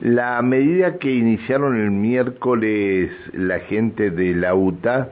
[0.00, 5.08] La medida que iniciaron el miércoles la gente de la UTA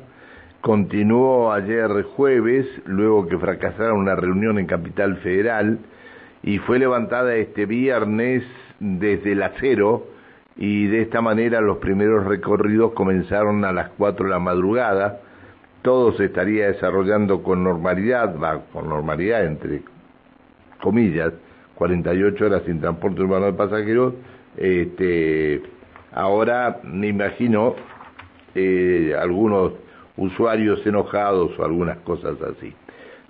[0.61, 5.80] continuó ayer jueves, luego que fracasara una reunión en Capital Federal,
[6.44, 8.45] y fue levantada este viernes
[8.79, 10.07] desde la cero,
[10.57, 15.18] y de esta manera los primeros recorridos comenzaron a las 4 de la madrugada.
[15.82, 19.82] Todo se estaría desarrollando con normalidad, va, con normalidad entre
[20.80, 21.32] comillas,
[21.75, 24.14] 48 horas sin transporte urbano de pasajeros,
[24.57, 25.62] este,
[26.12, 27.74] ahora me imagino
[28.55, 29.73] eh, algunos
[30.16, 32.73] usuarios enojados o algunas cosas así.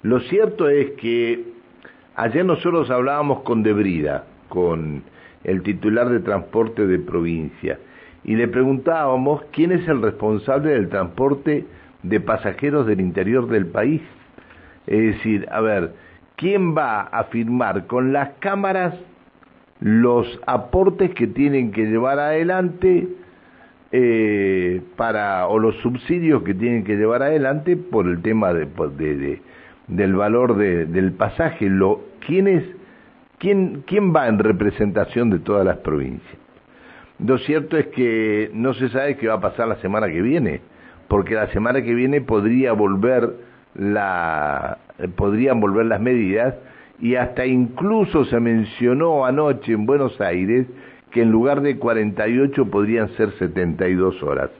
[0.02, 1.44] Lo cierto es que
[2.14, 5.02] ayer nosotros hablábamos con Debrida, con
[5.42, 7.78] el titular de transporte de provincia,
[8.24, 11.64] y le preguntábamos quién es el responsable del transporte
[12.02, 14.02] de pasajeros del interior del país.
[14.86, 15.92] Es decir, a ver,
[16.36, 18.94] ¿quién va a firmar con las cámaras
[19.80, 23.08] los aportes que tienen que llevar adelante
[23.92, 29.40] eh, para o los subsidios que tienen que llevar adelante por el tema de, de,
[29.86, 31.70] del valor del pasaje
[32.26, 32.64] quién es
[33.38, 36.36] quién quién va en representación de todas las provincias
[37.18, 40.60] lo cierto es que no se sabe qué va a pasar la semana que viene
[41.08, 43.34] porque la semana que viene podría volver
[43.74, 44.78] la
[45.16, 46.54] podrían volver las medidas
[46.98, 50.66] y hasta incluso se mencionó anoche en Buenos Aires
[51.10, 54.50] que en lugar de 48 podrían ser 72 horas.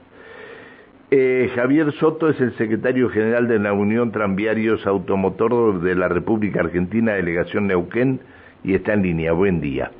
[1.09, 6.59] Eh, Javier Soto es el secretario general de la Unión Tranviarios Automotor de la República
[6.59, 8.19] Argentina, delegación Neuquén,
[8.63, 9.31] y está en línea.
[9.31, 9.91] Buen día.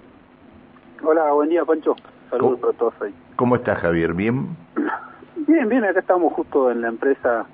[1.02, 1.95] Hola, buen día, Pancho.
[2.30, 3.13] Saludos para todos ahí.
[3.38, 4.13] ¿Cómo está, Javier?
[4.13, 4.47] ¿Bien?
[5.47, 7.45] Bien, bien, acá estamos justo en la empresa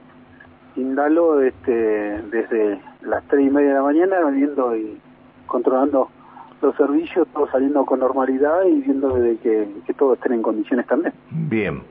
[0.75, 1.71] Indalo este,
[2.31, 4.97] desde las tres y media de la mañana viendo y
[5.45, 6.09] controlando
[6.61, 10.87] los servicios, todo saliendo con normalidad y viendo de que, que todos estén en condiciones
[10.87, 11.13] también.
[11.29, 11.81] Bien.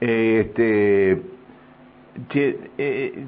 [0.00, 1.22] Este,
[2.34, 3.26] eh,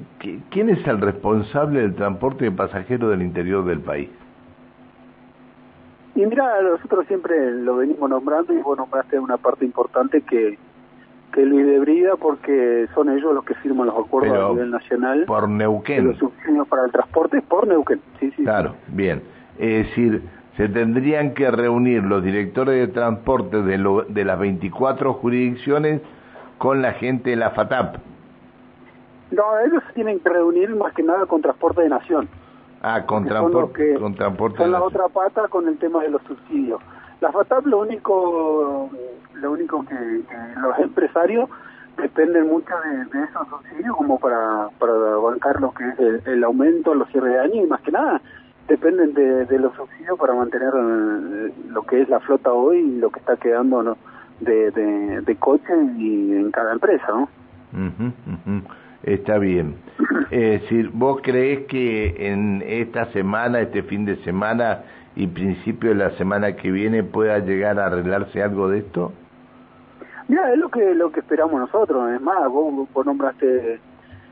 [0.49, 4.09] ¿Quién es el responsable del transporte de pasajeros del interior del país?
[6.15, 10.57] Y mira, nosotros siempre lo venimos nombrando y vos nombraste una parte importante que
[11.35, 15.25] que Luis de Brida porque son ellos los que firman los acuerdos a nivel nacional
[15.27, 16.07] por Neuquén.
[16.07, 18.43] los subsidios para el transporte por Neuquén sí sí.
[18.43, 19.21] Claro bien.
[19.59, 20.23] Es decir
[20.55, 26.01] se tendrían que reunir los directores de transporte de, lo, de las 24 jurisdicciones
[26.57, 27.97] con la gente de la FATAP.
[29.31, 32.29] No ellos se tienen que reunir más que nada con transporte de nación.
[32.81, 36.79] Ah con, transporte con transporte son la otra pata con el tema de los subsidios
[37.21, 38.89] la FATAP lo único
[39.33, 39.95] lo único que,
[40.61, 41.49] los empresarios
[41.97, 42.73] dependen mucho
[43.11, 47.39] de, esos subsidios como para, para bancar lo que es el, aumento, los cierres de
[47.39, 48.21] año y más que nada
[48.67, 53.11] dependen de, los subsidios para mantener eh, lo que es la flota hoy y lo
[53.11, 53.97] que está quedando ¿no?
[54.39, 57.29] de, de, coches y en cada empresa, ¿no?
[59.03, 59.75] Está bien.
[60.31, 64.83] Es decir, ¿vos crees que en esta semana, este fin de semana
[65.15, 69.13] y principio de la semana que viene pueda llegar a arreglarse algo de esto?
[70.27, 72.11] Mira, es lo que lo que esperamos nosotros.
[72.11, 73.79] Es más, vos, nombraste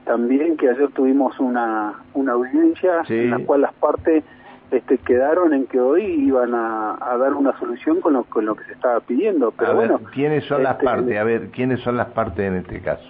[0.06, 4.24] también que ayer tuvimos una, una audiencia en la cual las partes
[4.72, 8.64] este, quedaron en que hoy iban a, dar una solución con lo, con lo que
[8.66, 9.52] se estaba pidiendo.
[9.52, 11.18] Pero a bueno, ¿quiénes son las este, partes?
[11.18, 13.04] A ver, ¿quiénes son las partes en este caso?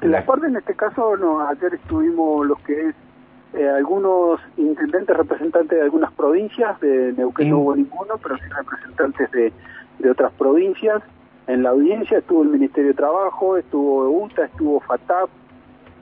[0.00, 2.94] Las partes en este caso, no, ayer estuvimos los que es
[3.56, 9.30] eh, algunos intendentes representantes de algunas provincias, de Neuquén no hubo ninguno, pero sí representantes
[9.30, 9.52] de,
[9.98, 11.02] de otras provincias,
[11.46, 15.28] en la audiencia estuvo el Ministerio de Trabajo, estuvo UTA, estuvo FATAP,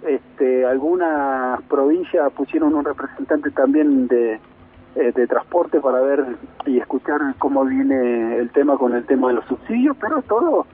[0.07, 4.41] este, algunas provincias pusieron un representante también de,
[4.95, 6.25] eh, de transporte para ver
[6.67, 10.67] y escuchar cómo viene el tema con el tema de los subsidios, pero todo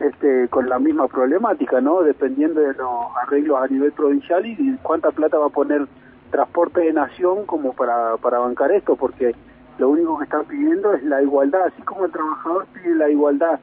[0.00, 2.02] este, con la misma problemática, ¿no?
[2.02, 5.86] Dependiendo de los arreglos a nivel provincial y cuánta plata va a poner
[6.30, 9.34] transporte de nación como para, para bancar esto, porque
[9.78, 13.60] lo único que están pidiendo es la igualdad, así como el trabajador pide la igualdad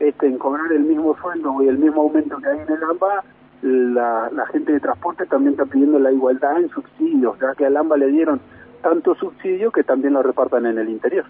[0.00, 3.24] este, en cobrar el mismo sueldo y el mismo aumento que hay en el AMBA,
[3.62, 7.96] la, gente de transporte también está pidiendo la igualdad en subsidios, ya que al AMBA
[7.96, 8.40] le dieron
[8.82, 11.24] tanto subsidio que también lo repartan en el interior.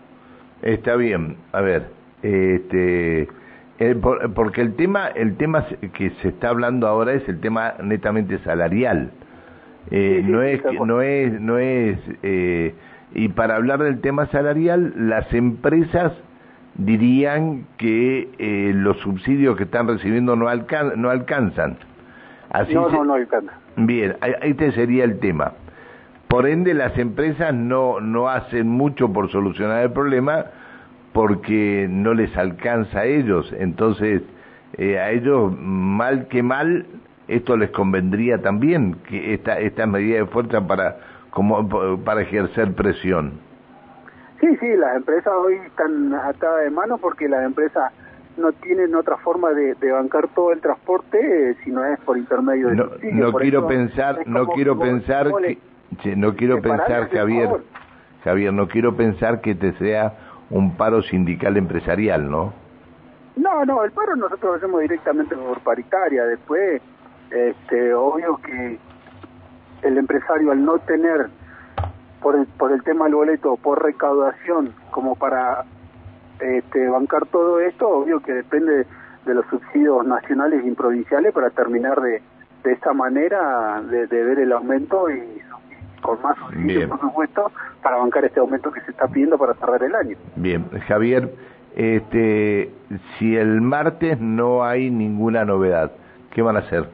[0.62, 1.86] Está bien, a ver,
[2.22, 3.28] este,
[4.34, 9.12] porque el tema, el tema que se está hablando ahora es el tema netamente salarial.
[9.90, 12.74] Eh, no es, no es, no es, eh,
[13.14, 16.12] y para hablar del tema salarial, las empresas
[16.76, 21.76] dirían que eh, los subsidios que están recibiendo no, alcan no alcanzan.
[22.50, 23.54] Así no, no, no alcanzan.
[23.76, 25.52] Bien, este sería el tema.
[26.28, 30.46] Por ende, las empresas no, no hacen mucho por solucionar el problema
[31.12, 33.54] porque no les alcanza a ellos.
[33.58, 34.22] Entonces,
[34.76, 36.86] eh, a ellos, mal que mal,
[37.28, 40.96] esto les convendría también, que esta, esta medida de fuerza para,
[41.30, 41.68] como,
[42.04, 43.32] para ejercer presión.
[44.40, 47.92] Sí, sí, las empresas hoy están atadas de mano porque las empresas
[48.36, 52.68] no tienen otra forma de, bancar todo el transporte eh, si no es por intermedio
[52.68, 55.30] de no, no quiero pensar no quiero pensar
[56.02, 57.48] que, no quiero pensar Javier
[58.24, 60.14] Javier no quiero pensar que te sea
[60.50, 62.52] un paro sindical empresarial no
[63.36, 66.82] no no el paro nosotros lo hacemos directamente por paritaria después
[67.34, 68.78] este obvio que
[69.82, 71.28] el empresario al no tener
[72.22, 75.64] por el, por el tema del boleto por recaudación como para
[76.40, 78.86] este, bancar todo esto, obvio que depende
[79.26, 82.22] de los subsidios nacionales y provinciales para terminar de,
[82.62, 85.22] de esta manera de, ver el aumento y
[86.00, 87.52] con más subsidios, por supuesto,
[87.82, 90.16] para bancar este aumento que se está pidiendo para cerrar el año.
[90.36, 91.32] Bien, Javier,
[91.76, 92.70] este,
[93.18, 95.92] si el martes no hay ninguna novedad,
[96.30, 96.88] ¿qué van a hacer?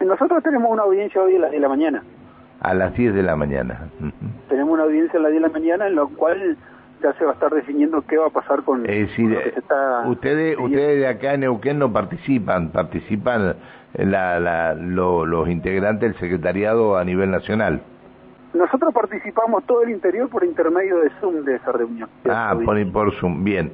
[0.00, 2.02] Nosotros tenemos una audiencia hoy a las 10 de la mañana.
[2.60, 3.88] A las 10 de la mañana.
[4.48, 6.56] Tenemos una audiencia a las 10 de la mañana en la cual
[7.02, 9.38] ya se va a estar definiendo qué va a pasar con, es decir,
[10.06, 13.56] ustedes ustedes de acá en Neuquén no participan participan
[13.94, 17.80] la, la, los integrantes del secretariado a nivel nacional.
[18.52, 22.08] Nosotros participamos todo el interior por intermedio de Zoom de esa reunión.
[22.28, 23.72] Ah por, por Zoom bien.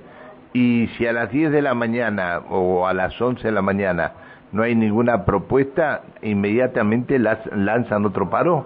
[0.53, 4.13] Y si a las 10 de la mañana o a las 11 de la mañana
[4.57, 8.65] no hay ninguna propuesta inmediatamente las lanzan otro paro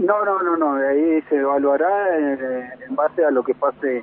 [0.00, 4.02] no, no, no, no, ahí se evaluará eh, en, base a lo que pase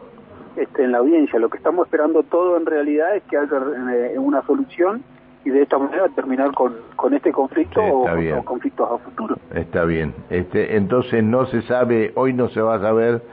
[0.56, 1.40] este, en la audiencia.
[1.40, 3.58] Lo que estamos esperando todo en realidad es que haya
[3.94, 5.04] eh, una solución
[5.44, 9.38] y de esta manera terminar con, con este conflicto o, con conflictos a futuro.
[9.56, 10.14] Está bien.
[10.30, 13.24] Este, entonces no se sabe, hoy no se va a saber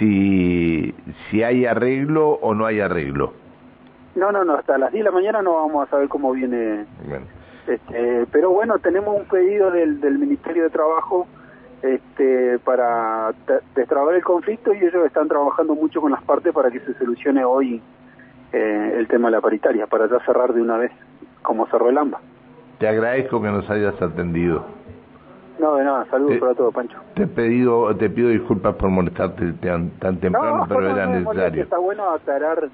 [0.00, 0.92] si,
[1.30, 3.32] si hay arreglo o no hay arreglo.
[4.18, 6.86] No, no, no, hasta las 10 de la mañana no vamos a saber cómo viene.
[7.68, 11.28] Este, pero bueno, tenemos un pedido del, del Ministerio de Trabajo
[11.82, 13.32] este, para
[13.76, 17.44] destrabar el conflicto y ellos están trabajando mucho con las partes para que se solucione
[17.44, 17.80] hoy
[18.52, 20.90] eh, el tema de la paritaria, para ya cerrar de una vez,
[21.42, 22.18] como cerró el AMBA.
[22.78, 24.64] Te agradezco que nos hayas atendido.
[25.60, 26.98] No, de nada, saludos para todo, Pancho.
[27.14, 31.62] Te, pedido, te pido disculpas por molestarte tan, tan temprano, pero era necesario.
[31.62, 32.68] Está bueno aclarar.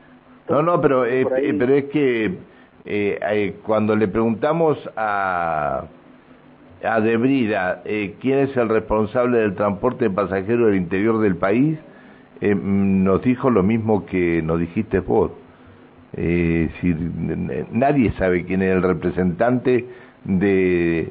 [0.48, 1.26] No, no, pero, eh,
[1.58, 2.38] pero es que
[2.84, 5.84] eh, cuando le preguntamos a
[6.84, 11.78] a Debrida, eh, quién es el responsable del transporte de pasajeros del interior del país,
[12.40, 15.32] eh, nos dijo lo mismo que nos dijiste vos.
[16.16, 16.94] Eh, si,
[17.72, 19.86] nadie sabe quién es el representante
[20.24, 21.10] de,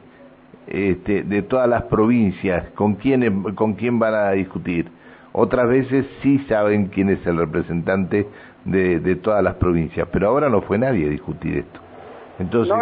[0.67, 4.87] este, de todas las provincias, con quién, con quién van a discutir.
[5.33, 8.27] Otras veces sí saben quién es el representante
[8.65, 11.79] de, de todas las provincias, pero ahora no fue nadie a discutir esto.
[12.39, 12.73] Entonces,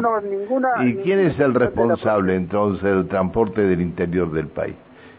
[0.85, 4.75] ¿Y quién es el responsable entonces del transporte del interior del país?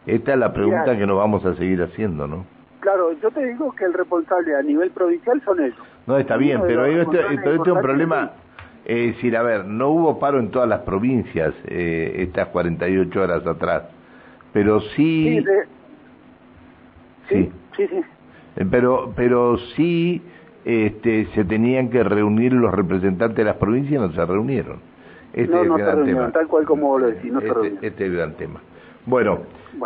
[0.06, 2.47] Esta es la pregunta que nos vamos a seguir haciendo, ¿no?
[2.81, 5.79] Claro, yo te digo que el responsable a nivel provincial son ellos.
[6.06, 8.32] No, está bien, pero este, este, es un problema,
[8.85, 13.47] es decir, a ver, no hubo paro en todas las provincias eh, estas 48 horas
[13.47, 13.85] atrás,
[14.53, 15.44] pero sí...
[17.29, 18.00] Sí, sí, sí.
[18.56, 20.20] Eh, pero, pero sí
[20.64, 24.78] este, se tenían que reunir los representantes de las provincias y no se reunieron.
[25.33, 27.85] Este no, no se reunieron, tal cual como lo decís, no este, se reunieron.
[27.85, 28.61] Este es el gran tema.
[29.04, 29.40] Bueno,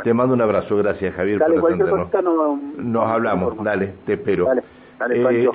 [0.05, 1.77] te mando un abrazo, gracias Javier dale, por.
[2.23, 4.47] No, Nos hablamos, dale, te espero.
[4.47, 4.63] Dale.
[4.99, 5.51] Dale, eh.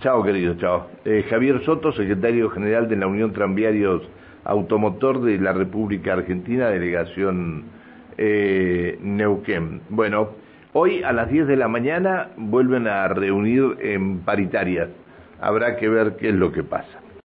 [0.00, 0.86] Chao, querido, chao.
[1.04, 4.02] Eh, Javier Soto, secretario general de la Unión Tranviarios
[4.44, 7.64] Automotor de la República Argentina, delegación
[8.16, 9.80] eh, Neuquén.
[9.88, 10.28] Bueno,
[10.74, 14.90] Hoy a las 10 de la mañana vuelven a reunir en paritarias.
[15.40, 17.07] Habrá que ver qué es lo que pasa.